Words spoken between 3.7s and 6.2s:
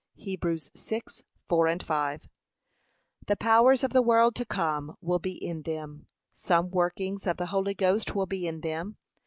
of the world to come will be in them.